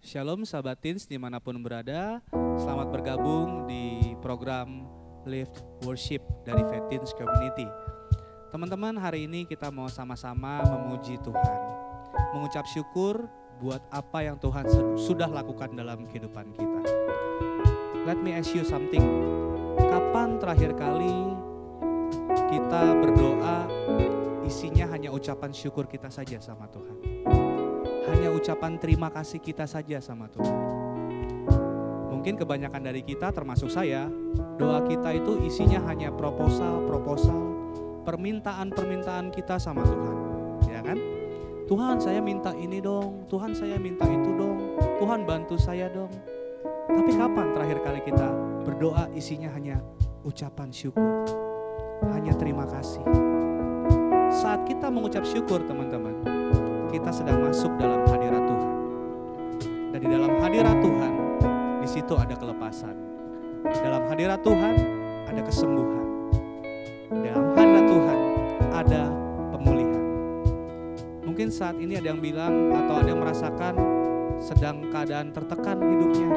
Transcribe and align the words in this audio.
Shalom 0.00 0.48
sahabat 0.48 0.80
teens 0.80 1.04
di 1.04 1.20
mana 1.20 1.44
pun 1.44 1.60
berada, 1.60 2.24
selamat 2.32 2.88
bergabung 2.88 3.68
di 3.68 4.16
program 4.24 4.88
Lift 5.28 5.60
Worship 5.84 6.24
dari 6.40 6.64
Teens 6.88 7.12
Community. 7.12 7.68
Teman-teman 8.48 8.96
hari 8.96 9.28
ini 9.28 9.44
kita 9.44 9.68
mau 9.68 9.92
sama-sama 9.92 10.64
memuji 10.64 11.20
Tuhan, 11.20 11.60
mengucap 12.32 12.64
syukur 12.72 13.28
buat 13.60 13.84
apa 13.92 14.24
yang 14.24 14.40
Tuhan 14.40 14.64
sudah 14.96 15.28
lakukan 15.28 15.76
dalam 15.76 16.08
kehidupan 16.08 16.48
kita. 16.56 16.80
Let 18.08 18.16
me 18.24 18.32
ask 18.32 18.56
you 18.56 18.64
something, 18.64 19.04
kapan 19.76 20.40
terakhir 20.40 20.80
kali 20.80 21.36
kita 22.48 22.96
berdoa 23.04 23.68
isinya 24.48 24.96
hanya 24.96 25.12
ucapan 25.12 25.52
syukur 25.52 25.84
kita 25.84 26.08
saja 26.08 26.40
sama 26.40 26.64
Tuhan? 26.72 27.19
Ucapan 28.40 28.80
terima 28.80 29.12
kasih 29.12 29.36
kita 29.36 29.68
saja 29.68 30.00
sama 30.00 30.24
Tuhan. 30.32 30.56
Mungkin 32.08 32.40
kebanyakan 32.40 32.80
dari 32.88 33.04
kita 33.04 33.36
termasuk 33.36 33.68
saya, 33.68 34.08
doa 34.56 34.80
kita 34.88 35.12
itu 35.12 35.44
isinya 35.44 35.84
hanya 35.84 36.08
proposal-proposal, 36.08 37.36
permintaan-permintaan 38.08 39.28
kita 39.28 39.60
sama 39.60 39.84
Tuhan. 39.84 40.16
Ya 40.72 40.80
kan? 40.80 40.96
Tuhan 41.68 42.00
saya 42.00 42.24
minta 42.24 42.56
ini 42.56 42.80
dong, 42.80 43.28
Tuhan 43.28 43.52
saya 43.52 43.76
minta 43.76 44.08
itu 44.08 44.32
dong, 44.32 44.80
Tuhan 44.96 45.28
bantu 45.28 45.60
saya 45.60 45.92
dong. 45.92 46.10
Tapi 46.88 47.12
kapan 47.12 47.46
terakhir 47.52 47.78
kali 47.84 48.00
kita 48.08 48.28
berdoa 48.64 49.04
isinya 49.12 49.52
hanya 49.52 49.84
ucapan 50.24 50.72
syukur, 50.72 51.28
hanya 52.08 52.32
terima 52.40 52.64
kasih. 52.64 53.04
Saat 54.32 54.64
kita 54.64 54.88
mengucap 54.88 55.28
syukur 55.28 55.62
teman-teman, 55.64 56.29
kita 56.90 57.10
sedang 57.14 57.38
masuk 57.46 57.70
dalam 57.78 58.02
hadirat 58.10 58.42
Tuhan. 58.42 58.74
Dan 59.94 59.98
di 60.02 60.08
dalam 60.10 60.32
hadirat 60.42 60.76
Tuhan, 60.82 61.12
di 61.78 61.88
situ 61.88 62.14
ada 62.18 62.34
kelepasan. 62.34 62.94
Dalam 63.62 64.02
hadirat 64.10 64.42
Tuhan 64.42 64.74
ada 65.30 65.40
kesembuhan. 65.46 66.04
Dalam 67.14 67.46
hadirat 67.54 67.86
Tuhan 67.86 68.18
ada 68.74 69.02
pemulihan. 69.54 70.04
Mungkin 71.22 71.48
saat 71.54 71.78
ini 71.78 71.94
ada 71.94 72.10
yang 72.10 72.18
bilang 72.18 72.74
atau 72.74 72.94
ada 72.98 73.08
yang 73.08 73.22
merasakan 73.22 73.74
sedang 74.42 74.90
keadaan 74.90 75.30
tertekan 75.30 75.78
hidupnya. 75.78 76.30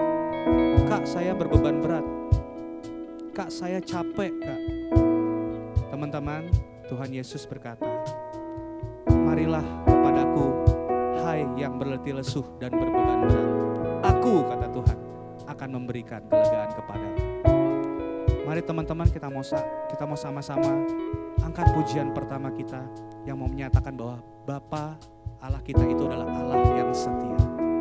Kak, 0.86 1.10
saya 1.10 1.34
berbeban 1.34 1.82
berat. 1.82 2.06
Kak, 3.34 3.50
saya 3.50 3.82
capek, 3.82 4.30
Kak. 4.38 4.62
Teman-teman, 5.90 6.46
Tuhan 6.86 7.10
Yesus 7.10 7.50
berkata, 7.50 7.90
marilah 9.10 9.64
yang 11.58 11.78
berletih 11.78 12.18
lesuh 12.18 12.46
dan 12.58 12.74
berbeban 12.74 13.20
berat. 13.30 13.50
Aku, 14.14 14.44
kata 14.48 14.68
Tuhan, 14.72 14.98
akan 15.48 15.70
memberikan 15.70 16.22
kelegaan 16.28 16.72
kepadamu. 16.74 17.22
Mari 18.44 18.62
teman-teman 18.62 19.08
kita 19.08 19.28
mau 19.32 19.42
kita 19.90 20.04
mau 20.04 20.20
sama-sama 20.20 20.84
angkat 21.42 21.74
pujian 21.74 22.12
pertama 22.12 22.52
kita 22.52 22.84
yang 23.24 23.40
mau 23.40 23.48
menyatakan 23.48 23.96
bahwa 23.96 24.20
Bapa 24.44 25.00
Allah 25.40 25.64
kita 25.64 25.84
itu 25.88 26.04
adalah 26.08 26.28
Allah 26.28 26.60
yang 26.76 26.92
setia. 26.92 27.73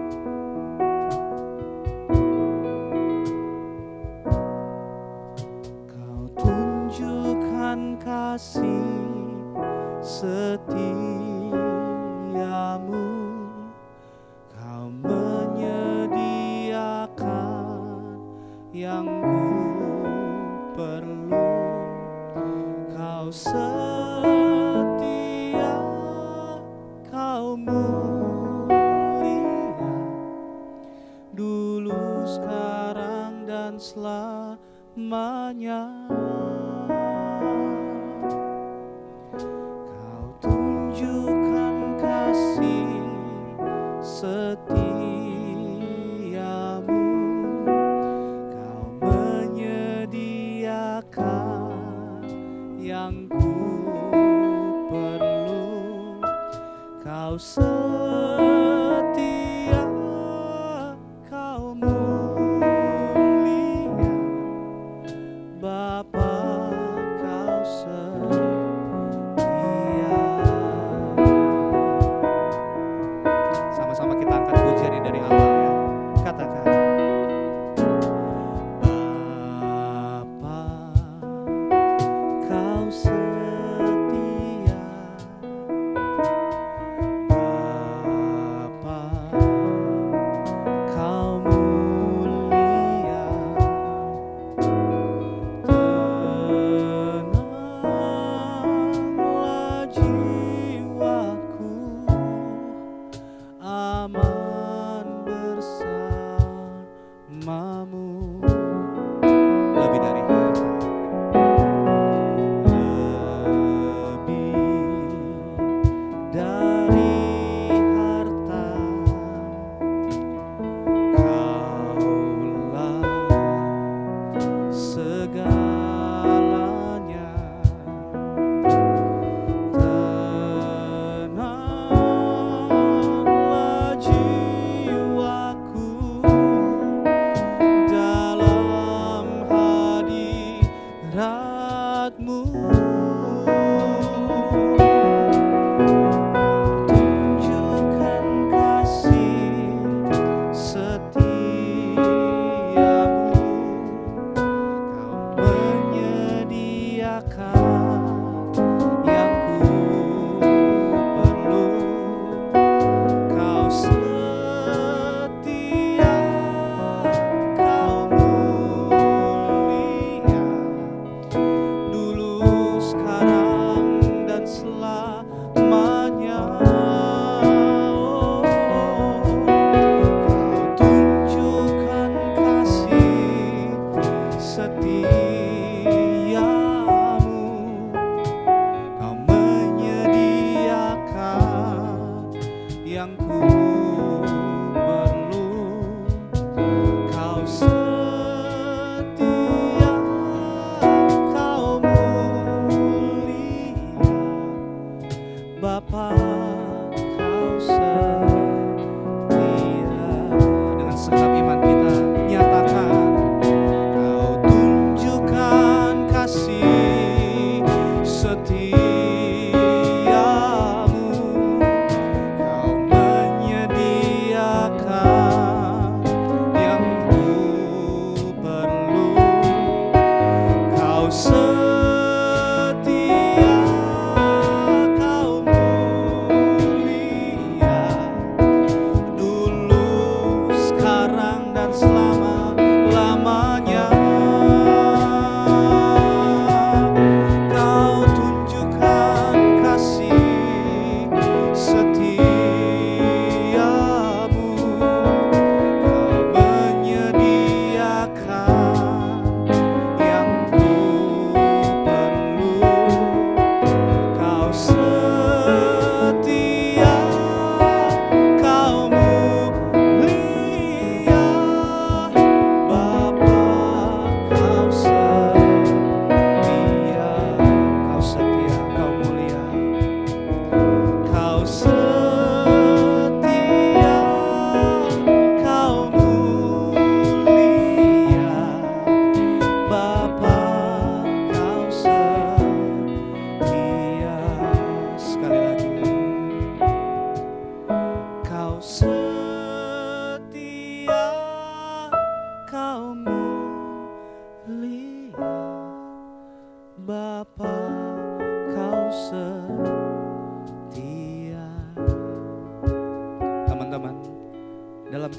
Kau 57.33 57.82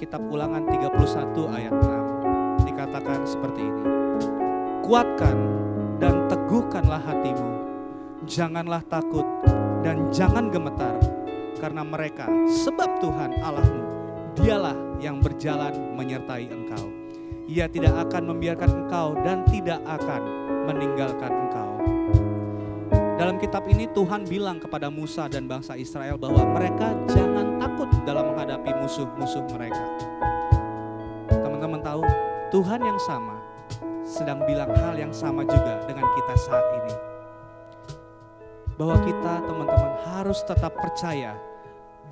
kitab 0.04 0.20
ulangan 0.28 0.68
31 0.68 1.56
ayat 1.56 1.74
6 1.80 2.68
dikatakan 2.68 3.24
seperti 3.24 3.64
ini. 3.64 3.84
Kuatkan 4.84 5.38
dan 5.96 6.28
teguhkanlah 6.28 7.00
hatimu, 7.00 7.52
janganlah 8.28 8.84
takut 8.92 9.24
dan 9.80 10.12
jangan 10.12 10.52
gemetar 10.52 11.00
karena 11.56 11.88
mereka 11.88 12.28
sebab 12.52 13.00
Tuhan 13.00 13.32
Allahmu 13.40 13.84
dialah 14.36 14.76
yang 15.00 15.24
berjalan 15.24 15.72
menyertai 15.96 16.52
engkau. 16.52 16.84
Ia 17.48 17.72
tidak 17.72 17.96
akan 18.12 18.36
membiarkan 18.36 18.84
engkau 18.84 19.16
dan 19.24 19.48
tidak 19.48 19.80
akan 19.88 20.22
meninggalkan 20.68 21.32
engkau. 21.32 21.73
Dalam 23.24 23.40
kitab 23.40 23.64
ini 23.72 23.88
Tuhan 23.88 24.28
bilang 24.28 24.60
kepada 24.60 24.92
Musa 24.92 25.32
dan 25.32 25.48
bangsa 25.48 25.80
Israel 25.80 26.20
bahwa 26.20 26.44
mereka 26.60 26.92
jangan 27.08 27.56
takut 27.56 27.88
dalam 28.04 28.36
menghadapi 28.36 28.76
musuh-musuh 28.84 29.48
mereka. 29.56 29.88
Tuhan 32.54 32.86
yang 32.86 33.02
sama 33.02 33.42
sedang 34.06 34.46
bilang 34.46 34.70
hal 34.78 34.94
yang 34.94 35.10
sama 35.10 35.42
juga 35.42 35.82
dengan 35.90 36.06
kita 36.06 36.34
saat 36.38 36.68
ini. 36.78 36.94
Bahwa 38.78 39.02
kita 39.02 39.34
teman-teman 39.42 39.94
harus 40.06 40.46
tetap 40.46 40.78
percaya 40.78 41.34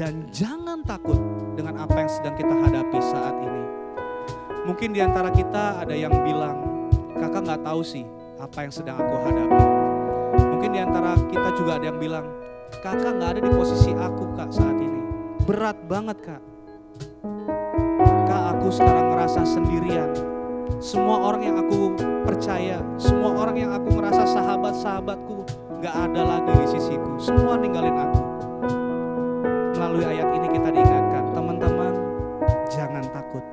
dan 0.02 0.26
jangan 0.34 0.82
takut 0.82 1.22
dengan 1.54 1.86
apa 1.86 1.94
yang 1.94 2.10
sedang 2.10 2.34
kita 2.34 2.56
hadapi 2.58 3.00
saat 3.06 3.36
ini. 3.38 3.64
Mungkin 4.66 4.98
di 4.98 5.02
antara 5.06 5.30
kita 5.30 5.78
ada 5.78 5.94
yang 5.94 6.16
bilang, 6.26 6.90
kakak 7.22 7.46
nggak 7.46 7.62
tahu 7.62 7.86
sih 7.86 8.06
apa 8.42 8.66
yang 8.66 8.74
sedang 8.74 8.98
aku 8.98 9.16
hadapi. 9.30 9.81
Mungkin 10.72 10.88
di 10.88 10.88
antara 10.88 11.12
kita 11.28 11.50
juga 11.60 11.72
ada 11.76 11.86
yang 11.92 12.00
bilang, 12.00 12.26
kakak 12.80 13.20
nggak 13.20 13.30
ada 13.36 13.42
di 13.44 13.52
posisi 13.52 13.92
aku 13.92 14.24
kak 14.40 14.56
saat 14.56 14.80
ini. 14.80 15.04
Berat 15.44 15.76
banget 15.84 16.16
kak. 16.24 16.40
Kak 18.24 18.44
aku 18.56 18.72
sekarang 18.72 19.12
merasa 19.12 19.44
sendirian 19.44 20.08
semua 20.80 21.28
orang 21.28 21.44
yang 21.44 21.60
aku 21.60 21.92
percaya, 22.24 22.80
semua 22.96 23.36
orang 23.36 23.60
yang 23.60 23.76
aku 23.76 24.00
merasa 24.00 24.24
sahabat-sahabatku 24.24 25.44
gak 25.84 25.92
ada 25.92 26.40
lagi 26.40 26.56
di 26.64 26.68
sisiku. 26.80 27.20
Semua 27.20 27.60
ninggalin 27.60 28.08
aku. 28.08 28.22
Melalui 29.76 30.08
ayat 30.08 30.32
ini 30.40 30.48
kita 30.56 30.72
diingatkan, 30.72 31.24
teman-teman 31.36 31.94
jangan 32.72 33.04
takut. 33.12 33.44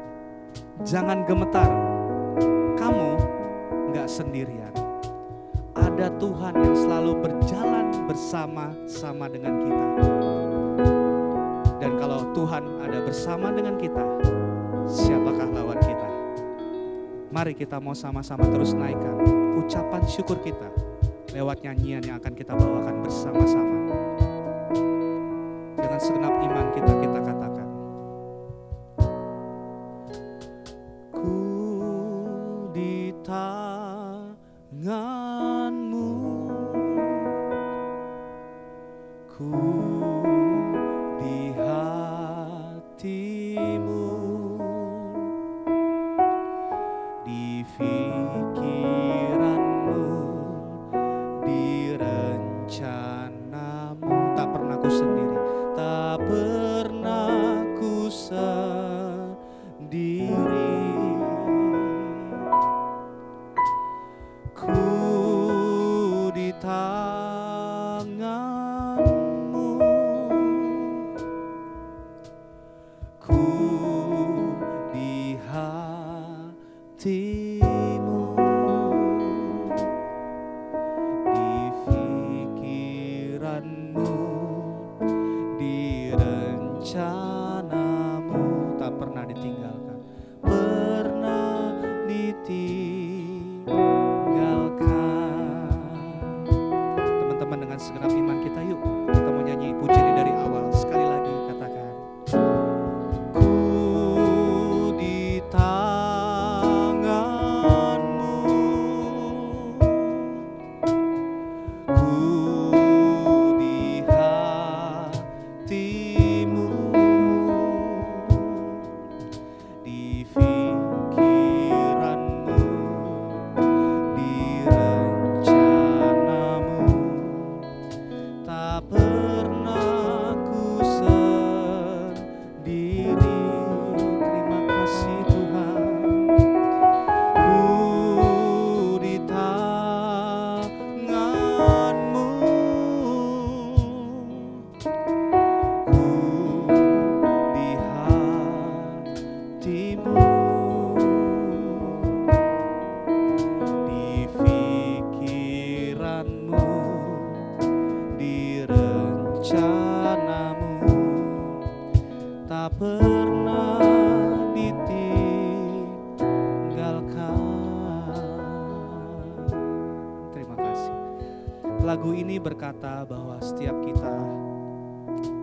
Jangan 0.87 1.27
gemetar. 1.27 1.71
Kamu 2.79 3.09
gak 3.91 4.07
sendirian. 4.07 4.78
Ada 5.99 6.15
Tuhan 6.15 6.55
yang 6.55 6.77
selalu 6.79 7.13
berjalan 7.27 7.91
bersama-sama 8.07 9.27
dengan 9.27 9.67
kita. 9.67 9.87
Dan 11.83 11.99
kalau 11.99 12.23
Tuhan 12.39 12.63
ada 12.87 13.03
bersama 13.03 13.51
dengan 13.51 13.75
kita, 13.75 14.07
siapakah 14.87 15.51
lawan 15.51 15.75
kita? 15.83 16.09
Mari 17.35 17.51
kita 17.59 17.83
mau 17.83 17.99
sama-sama 17.99 18.47
terus 18.47 18.79
naikkan 18.79 19.27
ucapan 19.59 20.07
syukur 20.07 20.39
kita 20.39 20.71
lewat 21.35 21.67
nyanyian 21.67 22.07
yang 22.07 22.23
akan 22.23 22.31
kita 22.31 22.55
bawakan 22.55 23.03
bersama-sama. 23.03 23.77
Dengan 25.83 25.99
segenap 25.99 26.35
iman 26.47 26.67
kita 26.79 26.93
kita 26.95 27.19
katakan. 27.27 27.58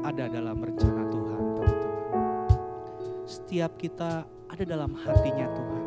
Ada 0.05 0.29
dalam 0.29 0.61
rencana 0.61 1.01
Tuhan, 1.09 1.41
teman-teman. 1.57 2.17
Setiap 3.25 3.73
kita 3.73 4.21
ada 4.29 4.63
dalam 4.63 4.93
hatinya 4.93 5.49
Tuhan. 5.49 5.85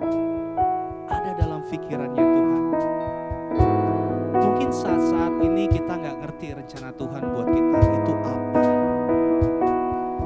Ada 1.07 1.31
dalam 1.39 1.63
pikirannya 1.71 2.25
Tuhan. 2.27 2.63
Mungkin 4.43 4.69
saat-saat 4.75 5.39
ini 5.39 5.71
kita 5.71 5.93
nggak 5.95 6.17
ngerti 6.19 6.47
rencana 6.51 6.91
Tuhan 6.99 7.23
buat 7.31 7.47
kita 7.47 7.79
itu 7.79 8.13
apa. 8.19 8.63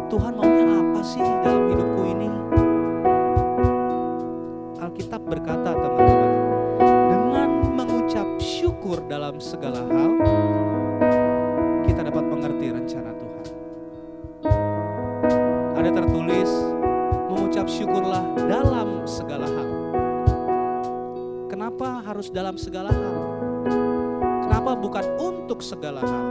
Tuhan 0.08 0.32
maunya 0.40 0.66
apa 0.72 1.00
sih 1.04 1.25
dalam 1.44 1.64
hidupku 1.68 2.02
ini? 2.08 2.30
Alkitab 4.80 5.20
berkata 5.28 5.76
teman-teman, 5.76 6.32
dengan 6.80 7.50
mengucap 7.76 8.28
syukur 8.40 9.04
dalam 9.04 9.37
segala 9.37 9.84
hal, 9.84 10.16
harus 22.12 22.28
dalam 22.28 22.61
segala 22.61 22.92
hal? 22.92 23.16
Kenapa 24.45 24.76
bukan 24.76 25.00
untuk 25.16 25.64
segala 25.64 26.04
hal? 26.04 26.25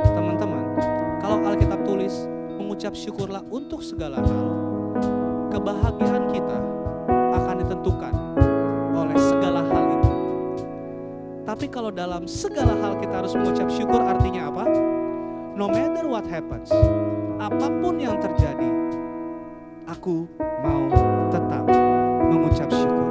Teman-teman, 0.00 0.80
kalau 1.20 1.44
Alkitab 1.44 1.84
tulis, 1.84 2.24
mengucap 2.56 2.96
syukurlah 2.96 3.44
untuk 3.52 3.84
segala 3.84 4.24
hal, 4.24 4.44
kebahagiaan 5.52 6.24
kita 6.32 6.56
akan 7.36 7.54
ditentukan 7.60 8.14
oleh 8.96 9.18
segala 9.20 9.60
hal 9.68 9.84
itu. 9.92 10.12
Tapi 11.44 11.66
kalau 11.68 11.92
dalam 11.92 12.24
segala 12.24 12.72
hal 12.72 12.96
kita 12.96 13.20
harus 13.20 13.36
mengucap 13.36 13.68
syukur 13.68 14.00
artinya 14.00 14.48
apa? 14.48 14.64
No 15.52 15.68
matter 15.68 16.08
what 16.08 16.24
happens, 16.24 16.72
apa 17.36 17.68
pun 17.68 18.00
yang 18.00 18.16
terjadi, 18.24 18.72
aku 19.84 20.24
mau 20.64 20.88
tetap 21.28 21.68
mengucap 22.24 22.72
syukur. 22.72 23.03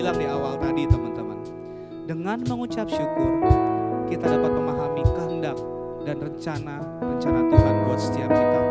Bilang 0.00 0.16
di 0.16 0.24
awal 0.24 0.56
tadi 0.56 0.88
teman-teman, 0.88 1.44
dengan 2.08 2.40
mengucap 2.48 2.88
syukur, 2.88 3.36
kita 4.08 4.32
dapat 4.32 4.48
memahami 4.48 5.04
kehendak 5.04 5.60
dan 6.08 6.16
rencana-rencana 6.16 7.40
Tuhan 7.52 7.74
buat 7.84 8.00
setiap 8.00 8.32
kita. 8.32 8.62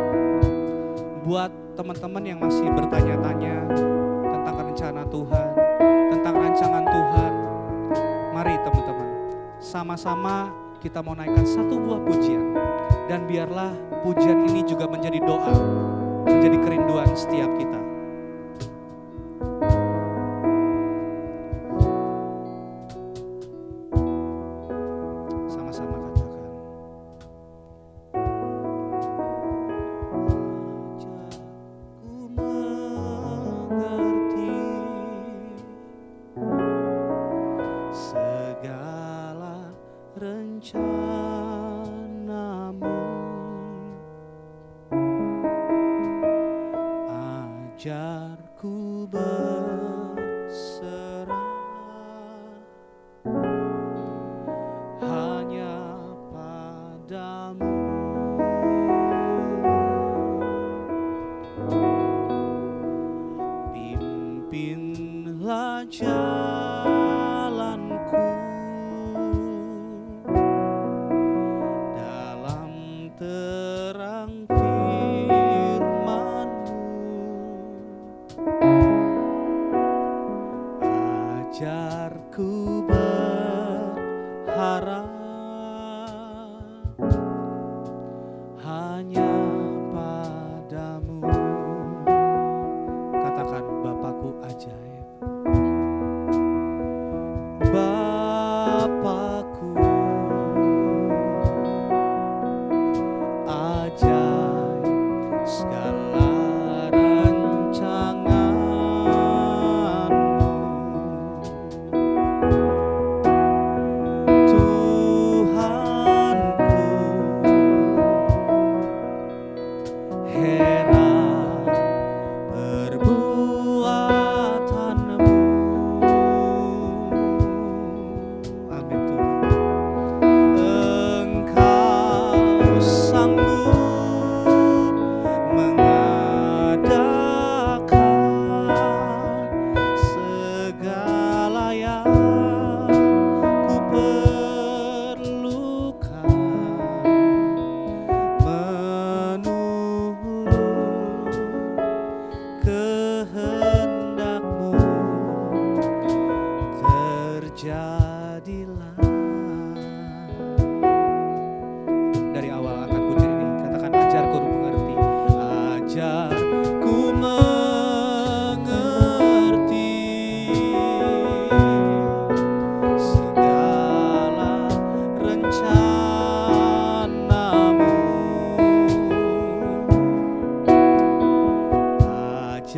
Buat 1.21 1.53
teman-teman 1.77 2.23
yang 2.25 2.41
masih 2.41 2.65
bertanya-tanya 2.73 3.61
tentang 4.25 4.55
rencana 4.73 5.01
Tuhan, 5.05 5.47
tentang 6.17 6.33
rancangan 6.33 6.85
Tuhan, 6.89 7.31
mari 8.33 8.55
teman-teman, 8.65 9.09
sama-sama 9.61 10.49
kita 10.81 11.05
mau 11.05 11.13
naikkan 11.13 11.45
satu 11.45 11.77
buah 11.77 12.01
pujian. 12.09 12.57
Dan 13.05 13.29
biarlah 13.29 13.69
pujian 14.01 14.49
ini 14.49 14.65
juga 14.65 14.89
menjadi 14.89 15.21
doa, 15.21 15.53
menjadi 16.25 16.57
kerinduan 16.57 17.13
setiap 17.13 17.53
kita. 17.53 17.78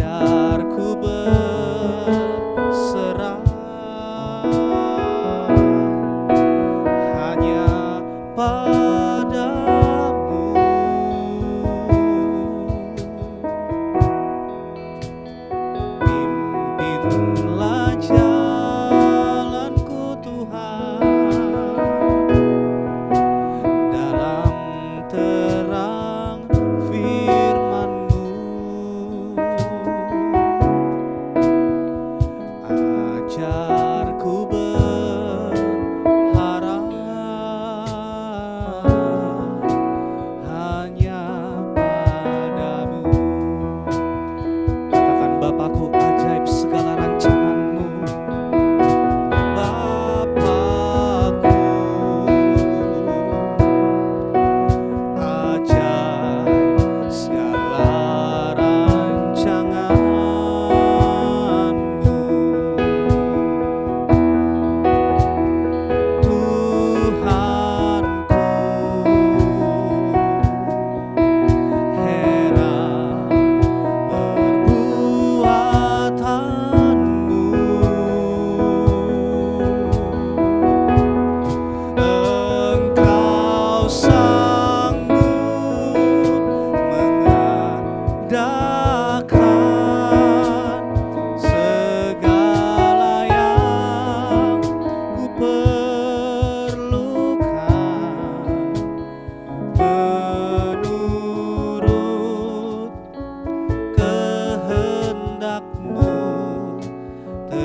se 0.01 0.40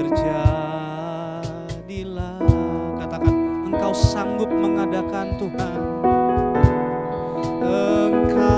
terjadilah. 0.07 1.43
Katakan, 3.03 3.35
engkau 3.67 3.91
sanggup 3.91 4.47
mengadakan 4.51 5.35
Tuhan. 5.39 5.81
Engkau 7.67 8.56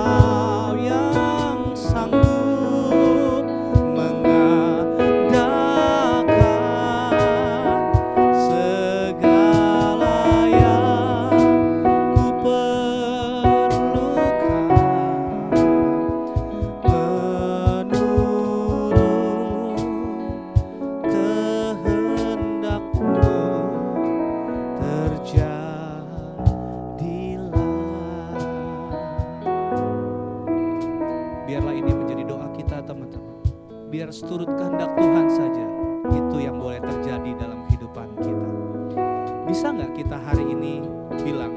hari 40.27 40.45
ini 40.55 40.83
bilang 41.23 41.55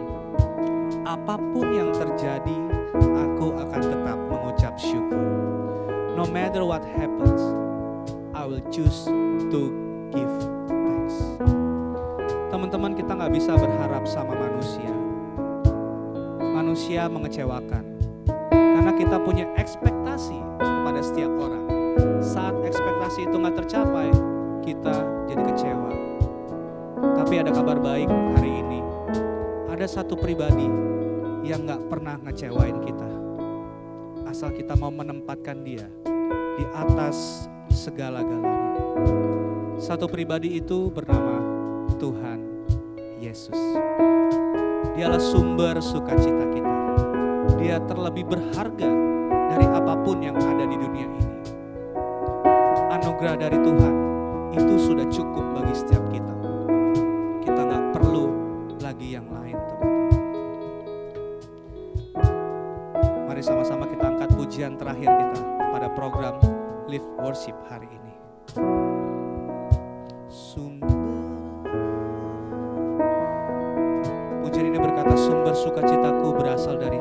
apa 1.07 1.35
pun 1.37 1.67
yang 1.73 1.89
terjadi 1.91 2.57
aku 2.95 3.57
akan 3.57 3.81
tetap 3.81 4.19
mengucap 4.29 4.73
syukur. 4.77 5.25
No 6.13 6.27
matter 6.29 6.61
what 6.61 6.85
happens 6.85 7.41
I 8.37 8.45
will 8.45 8.61
choose 8.69 9.09
to 9.49 9.61
give 10.13 10.33
thanks. 10.69 11.17
Teman-teman 12.53 12.93
kita 12.93 13.17
nggak 13.17 13.33
bisa 13.33 13.57
berharap 13.57 14.05
sama 14.05 14.37
manusia. 14.37 14.91
Manusia 16.51 17.09
mengecewakan. 17.09 17.83
Karena 18.51 18.91
kita 18.97 19.17
punya 19.21 19.45
ekspektasi 19.57 20.37
kepada 20.57 21.01
setiap 21.01 21.31
orang. 21.37 21.65
Saat 22.21 22.57
ekspektasi 22.65 23.25
itu 23.25 23.35
nggak 23.37 23.65
tercapai 23.65 24.09
kita 24.61 24.95
jadi 25.25 25.43
kecewa 25.53 26.10
tapi 27.21 27.37
ada 27.37 27.53
kabar 27.53 27.77
baik 27.77 28.09
hari 28.09 28.65
ini. 28.65 28.81
Ada 29.69 30.01
satu 30.01 30.17
pribadi 30.17 30.65
yang 31.45 31.69
nggak 31.69 31.85
pernah 31.85 32.17
ngecewain 32.17 32.81
kita. 32.81 33.09
Asal 34.25 34.49
kita 34.57 34.73
mau 34.73 34.89
menempatkan 34.89 35.61
dia 35.61 35.85
di 36.57 36.65
atas 36.73 37.45
segala-galanya 37.69 38.73
satu 39.77 40.09
pribadi 40.09 40.57
itu 40.57 40.89
bernama 40.89 41.37
Tuhan 42.01 42.41
Yesus. 43.21 43.57
Dialah 44.97 45.21
sumber 45.21 45.77
sukacita 45.77 46.45
kita. 46.49 46.77
Dia 47.61 47.77
terlebih 47.85 48.33
berharga 48.33 48.89
dari 49.53 49.65
apa 49.69 49.93
pun 50.01 50.25
yang 50.25 50.37
ada 50.41 50.65
di 50.65 50.73
dunia 50.73 51.05
ini. 51.05 51.37
Anugerah 52.97 53.37
dari 53.37 53.57
Tuhan 53.61 53.95
itu 54.57 54.73
sudah 54.89 55.05
cukup 55.05 55.45
bagi 55.61 55.73
setiap 55.77 56.01
kita 56.09 56.40
pujian 64.51 64.75
terakhir 64.75 65.07
kita 65.07 65.39
pada 65.71 65.87
program 65.95 66.35
Live 66.91 67.07
Worship 67.23 67.55
hari 67.71 67.87
ini. 67.87 68.13
Sumber. 70.27 70.91
Pujian 74.43 74.67
ini 74.67 74.75
berkata 74.75 75.15
sumber 75.15 75.55
sukacitaku 75.55 76.35
berasal 76.35 76.75
dari 76.75 76.99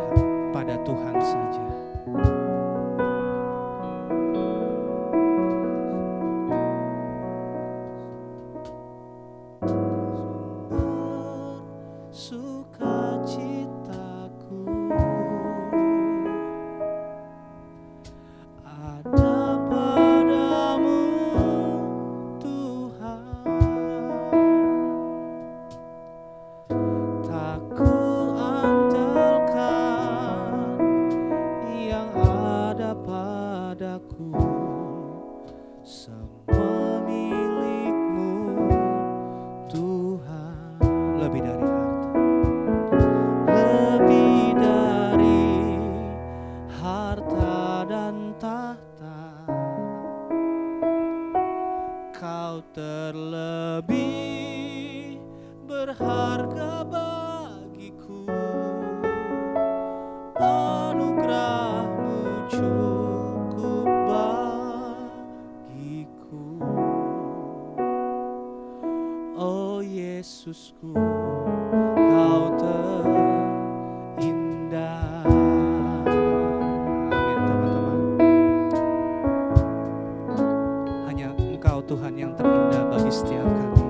Tuhan 81.90 82.14
yang 82.14 82.31
terindah 82.38 82.87
bagi 82.87 83.11
setiap 83.11 83.42
kami 83.42 83.83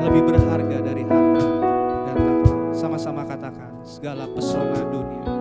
lebih 0.00 0.22
berharga 0.24 0.78
dari 0.80 1.04
harta 1.04 1.44
dan 2.08 2.16
tahta. 2.16 2.52
Sama-sama 2.72 3.28
katakan 3.28 3.76
segala 3.84 4.24
pesona 4.24 4.80
dunia, 4.88 5.36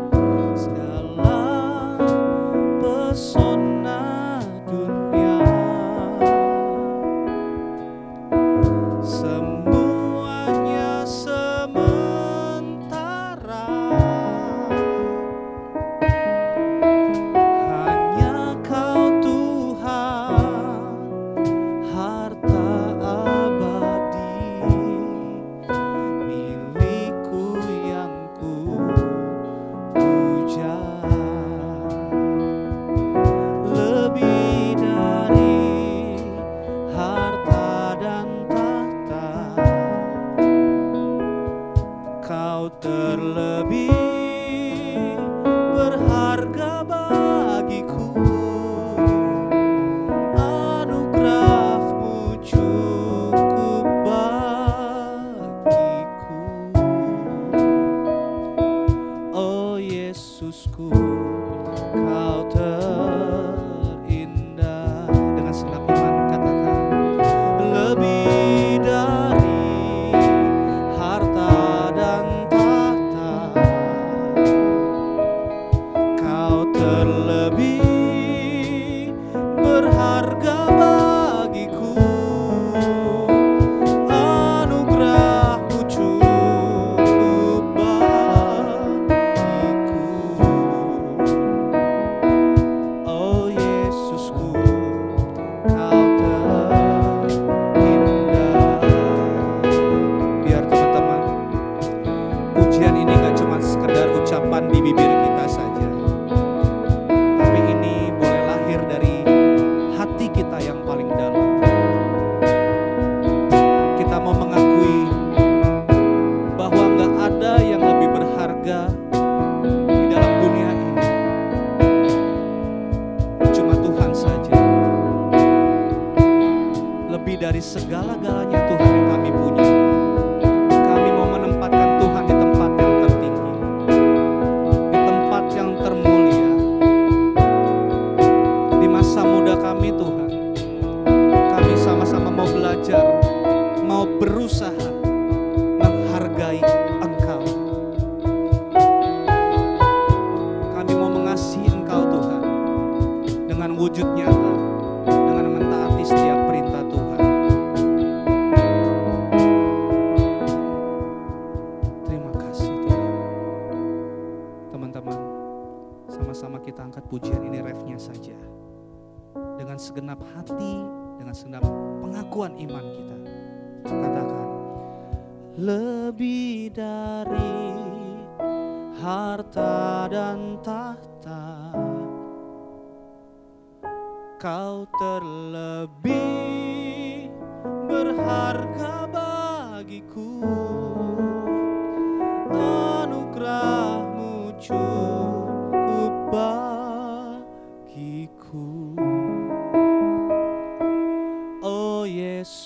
terlebih 42.80 43.99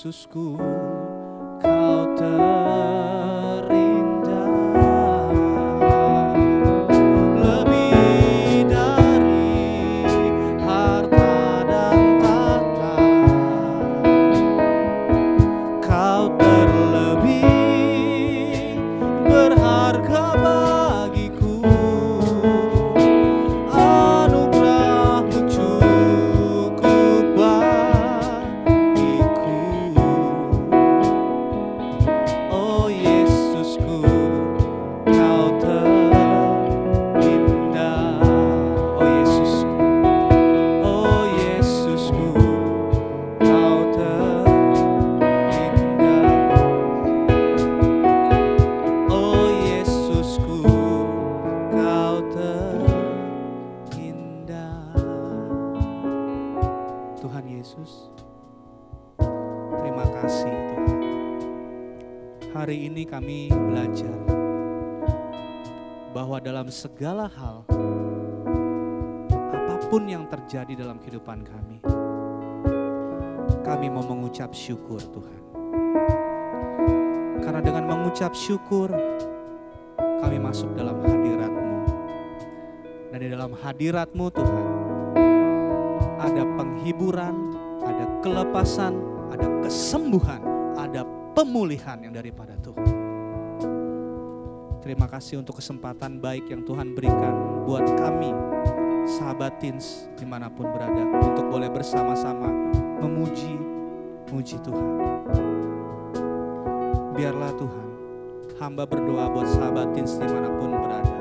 Yesusku 0.04 0.60
Kau 1.64 2.00
terindah 2.20 2.73
terjadi 70.54 70.86
dalam 70.86 71.02
kehidupan 71.02 71.42
kami, 71.42 71.82
kami 73.66 73.90
mau 73.90 74.06
mengucap 74.06 74.54
syukur 74.54 75.02
Tuhan. 75.02 75.40
Karena 77.42 77.58
dengan 77.58 77.90
mengucap 77.90 78.30
syukur, 78.38 78.86
kami 79.98 80.38
masuk 80.38 80.70
dalam 80.78 81.02
hadirat-Mu. 81.02 81.78
Dan 83.10 83.18
di 83.18 83.28
dalam 83.34 83.50
hadirat-Mu 83.58 84.26
Tuhan, 84.30 84.66
ada 86.22 86.46
penghiburan, 86.54 87.34
ada 87.82 88.06
kelepasan, 88.22 88.94
ada 89.34 89.50
kesembuhan, 89.58 90.38
ada 90.78 91.02
pemulihan 91.34 91.98
yang 91.98 92.14
daripada 92.14 92.54
Tuhan. 92.62 92.94
Terima 94.86 95.10
kasih 95.10 95.42
untuk 95.42 95.58
kesempatan 95.58 96.22
baik 96.22 96.46
yang 96.46 96.62
Tuhan 96.62 96.94
berikan 96.94 97.66
buat 97.66 97.82
kami, 97.98 98.30
sahabat 99.04 99.60
Teens 99.60 100.08
di 100.16 100.24
mana 100.24 100.48
pun 100.48 100.68
berada, 100.68 101.04
untuk 101.20 101.48
boleh 101.52 101.68
bersama-sama 101.68 102.48
memuji, 103.04 103.54
muji 104.32 104.56
Tuhan. 104.64 104.92
Biarlah 107.14 107.52
Tuhan, 107.54 107.88
hamba 108.58 108.84
berdoa 108.88 109.30
buat 109.30 109.48
sahabat 109.52 109.92
Teens 109.94 110.16
di 110.16 110.26
mana 110.26 110.48
pun 110.50 110.72
berada. 110.72 111.18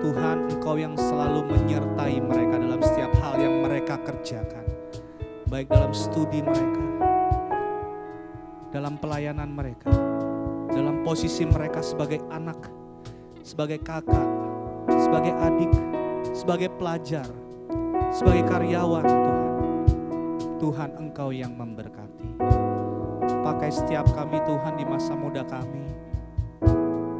Tuhan, 0.00 0.36
Engkau 0.52 0.76
yang 0.76 0.94
selalu 0.96 1.48
menyertai 1.48 2.20
mereka 2.20 2.56
dalam 2.60 2.80
setiap 2.80 3.12
hal 3.20 3.36
yang 3.40 3.64
mereka 3.64 3.96
kerjakan. 4.04 4.64
Baik 5.48 5.70
dalam 5.70 5.92
studi 5.92 6.40
mereka, 6.40 6.84
dalam 8.74 8.98
pelayanan 8.98 9.50
mereka, 9.52 9.92
dalam 10.72 11.04
posisi 11.06 11.46
mereka 11.46 11.78
sebagai 11.84 12.20
anak, 12.32 12.58
sebagai 13.44 13.78
kakak, 13.80 14.28
sebagai 14.98 15.30
adik, 15.36 15.72
sebagai 16.34 16.68
pelajar, 16.74 17.30
sebagai 18.10 18.44
karyawan 18.50 19.06
Tuhan. 19.06 19.42
Tuhan 20.58 20.90
Engkau 20.98 21.30
yang 21.30 21.54
memberkati. 21.54 22.42
Pakai 23.46 23.70
setiap 23.70 24.10
kami 24.10 24.42
Tuhan 24.42 24.74
di 24.74 24.84
masa 24.88 25.14
muda 25.14 25.46
kami 25.46 25.86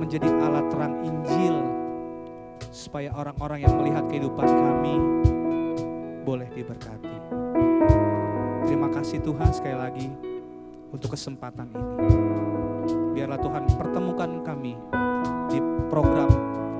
menjadi 0.02 0.26
alat 0.42 0.66
terang 0.72 1.00
Injil 1.06 1.56
supaya 2.74 3.14
orang-orang 3.14 3.62
yang 3.62 3.74
melihat 3.78 4.04
kehidupan 4.10 4.48
kami 4.48 4.94
boleh 6.26 6.48
diberkati. 6.50 7.14
Terima 8.66 8.88
kasih 8.90 9.22
Tuhan 9.22 9.50
sekali 9.54 9.76
lagi 9.76 10.08
untuk 10.90 11.14
kesempatan 11.14 11.70
ini. 11.70 11.94
Biarlah 13.14 13.38
Tuhan 13.38 13.64
pertemukan 13.78 14.30
kami 14.42 14.74
di 15.52 15.58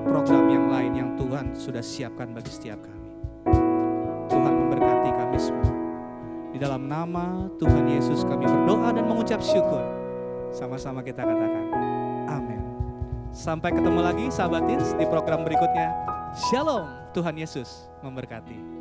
program-program 0.05 0.45
yang 0.53 0.65
lain 0.69 0.91
yang 0.93 1.09
Tuhan 1.17 1.57
sudah 1.57 1.81
siapkan 1.81 2.29
bagi 2.29 2.53
setiap 2.53 2.77
kami. 2.77 3.09
Tuhan 4.29 4.53
memberkati 4.53 5.09
kami 5.09 5.37
semua. 5.41 5.73
Di 6.53 6.61
dalam 6.61 6.85
nama 6.85 7.49
Tuhan 7.57 7.89
Yesus 7.89 8.21
kami 8.21 8.45
berdoa 8.45 8.93
dan 8.93 9.09
mengucap 9.09 9.41
syukur. 9.41 9.81
Sama-sama 10.53 11.01
kita 11.01 11.25
katakan, 11.25 11.65
amin. 12.29 12.61
Sampai 13.33 13.73
ketemu 13.73 14.05
lagi 14.05 14.25
sahabat 14.29 14.69
di 14.69 15.05
program 15.09 15.41
berikutnya. 15.41 15.89
Shalom, 16.53 16.85
Tuhan 17.17 17.33
Yesus 17.41 17.89
memberkati. 18.05 18.74